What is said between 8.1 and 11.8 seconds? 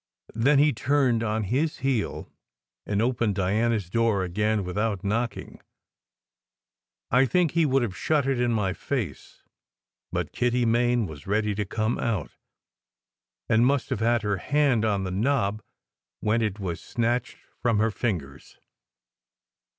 it in my face; but Kitty Main was ready to